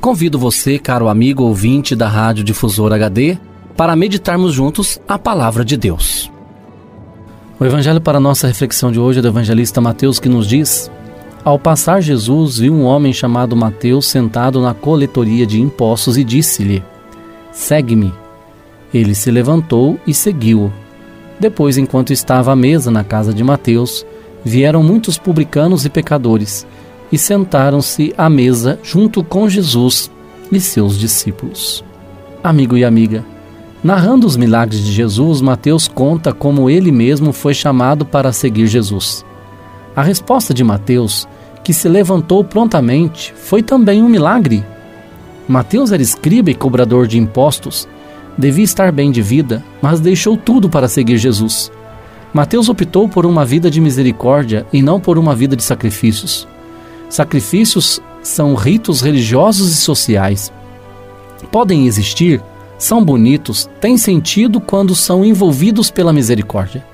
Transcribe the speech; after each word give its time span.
Convido 0.00 0.38
você, 0.38 0.78
caro 0.78 1.08
amigo 1.08 1.42
ouvinte 1.42 1.96
da 1.96 2.06
Rádio 2.06 2.44
Difusor 2.44 2.92
HD, 2.92 3.36
para 3.76 3.96
meditarmos 3.96 4.54
juntos 4.54 5.00
a 5.08 5.18
palavra 5.18 5.64
de 5.64 5.76
Deus. 5.76 6.30
O 7.58 7.64
evangelho 7.64 8.00
para 8.00 8.20
nossa 8.20 8.46
reflexão 8.46 8.92
de 8.92 9.00
hoje 9.00 9.18
é 9.18 9.22
do 9.22 9.26
evangelista 9.26 9.80
Mateus 9.80 10.20
que 10.20 10.28
nos 10.28 10.46
diz: 10.46 10.88
Ao 11.44 11.58
passar 11.58 12.00
Jesus 12.00 12.58
viu 12.58 12.72
um 12.72 12.84
homem 12.84 13.12
chamado 13.12 13.56
Mateus 13.56 14.06
sentado 14.06 14.60
na 14.60 14.72
coletoria 14.72 15.44
de 15.44 15.60
impostos 15.60 16.16
e 16.16 16.22
disse-lhe: 16.22 16.80
Segue-me. 17.50 18.14
Ele 18.94 19.16
se 19.16 19.32
levantou 19.32 19.98
e 20.06 20.14
seguiu-o. 20.14 20.72
Depois, 21.40 21.76
enquanto 21.76 22.12
estava 22.12 22.52
à 22.52 22.56
mesa 22.56 22.88
na 22.88 23.02
casa 23.02 23.34
de 23.34 23.42
Mateus, 23.42 24.06
vieram 24.44 24.80
muitos 24.80 25.18
publicanos 25.18 25.84
e 25.84 25.90
pecadores 25.90 26.64
e 27.10 27.18
sentaram-se 27.18 28.14
à 28.16 28.28
mesa 28.28 28.78
junto 28.82 29.22
com 29.24 29.48
Jesus 29.48 30.10
e 30.50 30.60
seus 30.60 30.98
discípulos. 30.98 31.84
Amigo 32.42 32.76
e 32.76 32.84
amiga, 32.84 33.24
narrando 33.82 34.26
os 34.26 34.36
milagres 34.36 34.80
de 34.84 34.92
Jesus, 34.92 35.40
Mateus 35.40 35.88
conta 35.88 36.32
como 36.32 36.68
ele 36.70 36.92
mesmo 36.92 37.32
foi 37.32 37.54
chamado 37.54 38.04
para 38.04 38.32
seguir 38.32 38.66
Jesus. 38.66 39.24
A 39.94 40.02
resposta 40.02 40.54
de 40.54 40.62
Mateus, 40.62 41.26
que 41.64 41.72
se 41.72 41.88
levantou 41.88 42.44
prontamente, 42.44 43.34
foi 43.36 43.62
também 43.62 44.02
um 44.02 44.08
milagre. 44.08 44.64
Mateus 45.48 45.92
era 45.92 46.02
escriba 46.02 46.50
e 46.50 46.54
cobrador 46.54 47.06
de 47.06 47.18
impostos, 47.18 47.88
devia 48.36 48.64
estar 48.64 48.92
bem 48.92 49.10
de 49.10 49.20
vida, 49.20 49.64
mas 49.82 49.98
deixou 49.98 50.36
tudo 50.36 50.68
para 50.68 50.88
seguir 50.88 51.18
Jesus. 51.18 51.72
Mateus 52.32 52.68
optou 52.68 53.08
por 53.08 53.26
uma 53.26 53.44
vida 53.44 53.70
de 53.70 53.80
misericórdia 53.80 54.66
e 54.72 54.82
não 54.82 55.00
por 55.00 55.18
uma 55.18 55.34
vida 55.34 55.56
de 55.56 55.62
sacrifícios. 55.62 56.46
Sacrifícios 57.08 58.00
são 58.22 58.54
ritos 58.54 59.00
religiosos 59.00 59.72
e 59.72 59.76
sociais. 59.76 60.52
Podem 61.50 61.86
existir, 61.86 62.42
são 62.78 63.02
bonitos, 63.04 63.68
têm 63.80 63.96
sentido 63.96 64.60
quando 64.60 64.94
são 64.94 65.24
envolvidos 65.24 65.90
pela 65.90 66.12
misericórdia. 66.12 66.84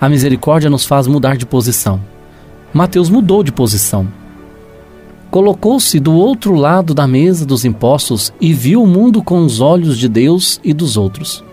A 0.00 0.08
misericórdia 0.08 0.70
nos 0.70 0.84
faz 0.84 1.06
mudar 1.06 1.36
de 1.36 1.46
posição. 1.46 2.00
Mateus 2.72 3.08
mudou 3.08 3.42
de 3.42 3.52
posição. 3.52 4.08
Colocou-se 5.30 5.98
do 6.00 6.14
outro 6.14 6.54
lado 6.54 6.94
da 6.94 7.06
mesa 7.06 7.44
dos 7.44 7.64
impostos 7.64 8.32
e 8.40 8.52
viu 8.52 8.82
o 8.82 8.86
mundo 8.86 9.22
com 9.22 9.44
os 9.44 9.60
olhos 9.60 9.98
de 9.98 10.08
Deus 10.08 10.60
e 10.64 10.72
dos 10.72 10.96
outros. 10.96 11.44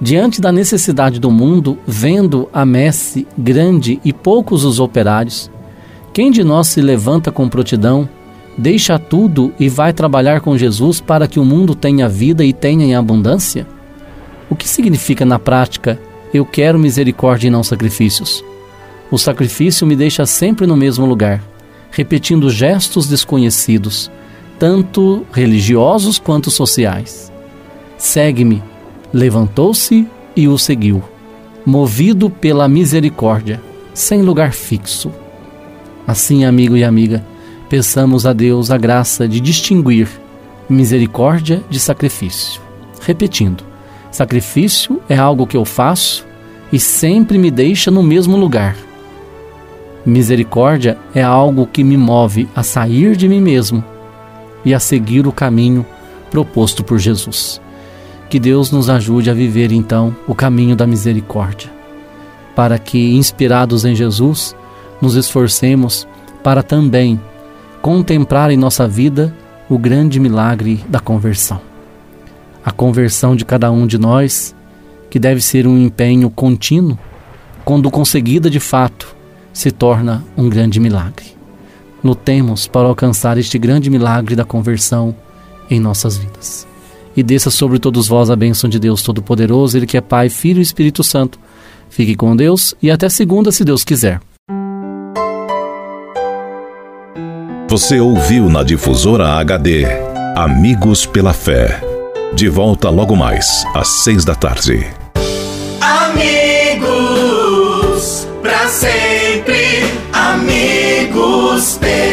Diante 0.00 0.40
da 0.40 0.50
necessidade 0.50 1.20
do 1.20 1.30
mundo, 1.30 1.78
vendo 1.86 2.48
a 2.52 2.64
messe 2.64 3.26
grande 3.38 4.00
e 4.04 4.12
poucos 4.12 4.64
os 4.64 4.80
operários, 4.80 5.50
quem 6.12 6.30
de 6.30 6.44
nós 6.44 6.68
se 6.68 6.80
levanta 6.80 7.32
com 7.32 7.48
prontidão, 7.48 8.08
deixa 8.56 8.98
tudo 8.98 9.52
e 9.58 9.68
vai 9.68 9.92
trabalhar 9.92 10.40
com 10.40 10.58
Jesus 10.58 11.00
para 11.00 11.26
que 11.26 11.40
o 11.40 11.44
mundo 11.44 11.74
tenha 11.74 12.08
vida 12.08 12.44
e 12.44 12.52
tenha 12.52 12.84
em 12.84 12.94
abundância? 12.94 13.66
O 14.50 14.54
que 14.54 14.68
significa 14.68 15.24
na 15.24 15.38
prática 15.38 15.98
eu 16.34 16.44
quero 16.44 16.78
misericórdia 16.78 17.48
e 17.48 17.50
não 17.50 17.62
sacrifícios? 17.64 18.44
O 19.10 19.18
sacrifício 19.18 19.86
me 19.86 19.96
deixa 19.96 20.26
sempre 20.26 20.66
no 20.66 20.76
mesmo 20.76 21.06
lugar, 21.06 21.42
repetindo 21.90 22.50
gestos 22.50 23.06
desconhecidos, 23.06 24.10
tanto 24.58 25.26
religiosos 25.32 26.18
quanto 26.18 26.50
sociais. 26.50 27.32
Segue-me. 27.96 28.62
Levantou-se 29.12 30.06
e 30.34 30.48
o 30.48 30.56
seguiu, 30.56 31.02
movido 31.66 32.30
pela 32.30 32.66
misericórdia, 32.66 33.60
sem 33.92 34.22
lugar 34.22 34.52
fixo. 34.52 35.21
Assim, 36.06 36.44
amigo 36.44 36.76
e 36.76 36.84
amiga, 36.84 37.24
peçamos 37.68 38.26
a 38.26 38.32
Deus 38.32 38.70
a 38.70 38.76
graça 38.76 39.28
de 39.28 39.40
distinguir 39.40 40.08
misericórdia 40.68 41.62
de 41.68 41.78
sacrifício. 41.78 42.60
Repetindo, 43.00 43.64
sacrifício 44.10 45.00
é 45.08 45.16
algo 45.16 45.46
que 45.46 45.56
eu 45.56 45.64
faço 45.64 46.26
e 46.72 46.78
sempre 46.78 47.38
me 47.38 47.50
deixa 47.50 47.90
no 47.90 48.02
mesmo 48.02 48.36
lugar. 48.36 48.76
Misericórdia 50.04 50.98
é 51.14 51.22
algo 51.22 51.66
que 51.66 51.84
me 51.84 51.96
move 51.96 52.48
a 52.56 52.62
sair 52.62 53.14
de 53.14 53.28
mim 53.28 53.40
mesmo 53.40 53.84
e 54.64 54.74
a 54.74 54.80
seguir 54.80 55.26
o 55.26 55.32
caminho 55.32 55.86
proposto 56.30 56.82
por 56.82 56.98
Jesus. 56.98 57.60
Que 58.28 58.40
Deus 58.40 58.72
nos 58.72 58.88
ajude 58.88 59.30
a 59.30 59.34
viver 59.34 59.70
então 59.70 60.16
o 60.26 60.34
caminho 60.34 60.74
da 60.74 60.86
misericórdia, 60.86 61.70
para 62.56 62.78
que, 62.78 63.14
inspirados 63.14 63.84
em 63.84 63.94
Jesus, 63.94 64.56
nos 65.02 65.16
esforcemos 65.16 66.06
para 66.44 66.62
também 66.62 67.20
contemplar 67.82 68.52
em 68.52 68.56
nossa 68.56 68.86
vida 68.86 69.34
o 69.68 69.76
grande 69.76 70.20
milagre 70.20 70.82
da 70.88 71.00
conversão. 71.00 71.60
A 72.64 72.70
conversão 72.70 73.34
de 73.34 73.44
cada 73.44 73.70
um 73.72 73.86
de 73.86 73.98
nós, 73.98 74.54
que 75.10 75.18
deve 75.18 75.40
ser 75.40 75.66
um 75.66 75.76
empenho 75.76 76.30
contínuo, 76.30 76.96
quando 77.64 77.90
conseguida 77.90 78.48
de 78.48 78.60
fato, 78.60 79.16
se 79.52 79.72
torna 79.72 80.24
um 80.36 80.48
grande 80.48 80.78
milagre. 80.78 81.26
Lutemos 82.02 82.68
para 82.68 82.86
alcançar 82.88 83.36
este 83.36 83.58
grande 83.58 83.90
milagre 83.90 84.36
da 84.36 84.44
conversão 84.44 85.14
em 85.68 85.80
nossas 85.80 86.16
vidas. 86.16 86.66
E 87.16 87.22
desça 87.22 87.50
sobre 87.50 87.78
todos 87.78 88.08
vós 88.08 88.30
a 88.30 88.36
bênção 88.36 88.70
de 88.70 88.78
Deus 88.78 89.02
Todo-Poderoso, 89.02 89.76
Ele 89.76 89.86
que 89.86 89.96
é 89.96 90.00
Pai, 90.00 90.28
Filho 90.28 90.60
e 90.60 90.62
Espírito 90.62 91.04
Santo. 91.04 91.38
Fique 91.90 92.14
com 92.14 92.34
Deus 92.34 92.74
e 92.80 92.90
até 92.90 93.08
segunda, 93.08 93.52
se 93.52 93.64
Deus 93.64 93.84
quiser. 93.84 94.20
Você 97.68 98.00
ouviu 98.00 98.48
na 98.48 98.62
difusora 98.62 99.28
HD 99.34 99.86
Amigos 100.36 101.04
pela 101.06 101.32
Fé. 101.32 101.80
De 102.34 102.48
volta 102.48 102.88
logo 102.88 103.14
mais, 103.14 103.64
às 103.74 103.88
seis 103.88 104.24
da 104.24 104.34
tarde. 104.34 104.86
Amigos, 105.80 106.86
para 108.40 108.68
sempre, 108.68 109.84
amigos 110.12 111.78
pela 111.78 112.11